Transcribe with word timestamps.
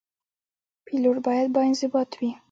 پیلوټ 0.85 1.17
باید 1.25 1.47
باانضباط 1.55 2.11
وي. 2.19 2.31